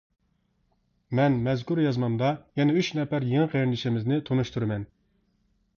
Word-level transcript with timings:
مەن 1.19 1.35
مەزكۇر 1.47 1.81
يازمامدا 1.83 2.31
يەنە 2.61 2.77
ئۈچ 2.79 2.91
نەپەر 3.01 3.29
يېڭى 3.35 3.53
قېرىندىشىمىزنى 3.53 4.21
تونۇشتۇرىمەن. 4.31 4.91